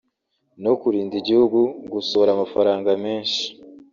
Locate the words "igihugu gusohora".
1.21-2.29